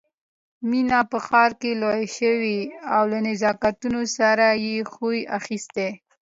مينه 0.69 0.99
په 1.11 1.17
ښار 1.27 1.51
کې 1.61 1.71
لويه 1.81 2.09
شوې 2.17 2.59
او 2.95 3.01
له 3.11 3.19
نزاکتونو 3.27 4.01
سره 4.17 4.45
يې 4.65 4.75
خوی 4.93 5.19
اخيستی 5.37 5.89